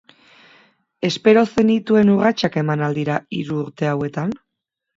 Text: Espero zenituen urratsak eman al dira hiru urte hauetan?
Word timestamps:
Espero 1.09 1.43
zenituen 1.57 2.11
urratsak 2.15 2.59
eman 2.63 2.85
al 2.89 2.99
dira 3.01 3.21
hiru 3.41 3.61
urte 3.67 3.93
hauetan? 3.95 4.37